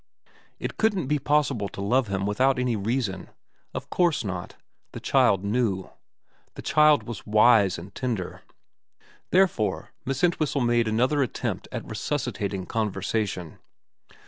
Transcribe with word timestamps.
It 0.57 0.77
couldn't 0.77 1.05
be 1.05 1.19
possible 1.19 1.69
to 1.69 1.79
love 1.79 2.07
him 2.07 2.25
without 2.25 2.57
any 2.57 2.75
reason. 2.75 3.29
Of 3.71 3.91
course 3.91 4.23
not. 4.25 4.55
The 4.93 4.99
child 4.99 5.43
knew. 5.45 5.91
The 6.55 6.63
child 6.63 7.03
was 7.03 7.27
wise 7.27 7.77
and 7.77 7.93
tender. 7.93 8.41
Therefore 9.29 9.91
Miss 10.03 10.23
Entwhistle 10.23 10.61
made 10.61 10.87
another 10.87 11.21
attempt 11.21 11.67
at 11.71 11.85
resuscitating 11.85 12.65
conversation. 12.65 13.59